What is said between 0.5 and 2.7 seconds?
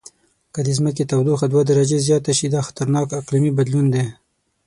که د ځمکې تودوخه دوه درجې زیاته شي، دا